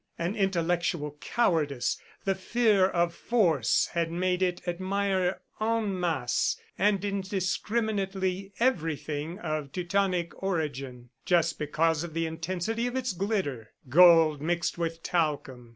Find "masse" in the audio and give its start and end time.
5.99-6.57